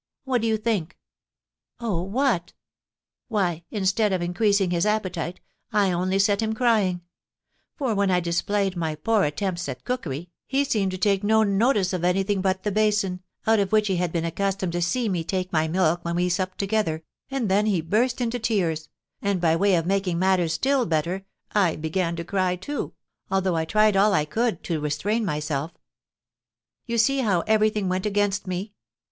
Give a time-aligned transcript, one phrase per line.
[0.23, 0.97] What do you think?"
[1.79, 2.53] "Oh, what?"
[3.27, 5.39] "Why, instead of increasing his appetite,
[5.71, 7.01] I only set him crying;
[7.75, 11.93] for, when I displayed my poor attempts at cookery, he seemed to take no notice
[11.93, 15.23] of anything but the basin, out of which he had been accustomed to see me
[15.23, 18.89] take my milk when we supped together; and then he burst into tears,
[19.21, 22.93] and, by way of making matters still better, I began to cry, too,
[23.29, 25.71] although I tried all I could to restrain myself.
[26.87, 28.73] You see how everything went against me.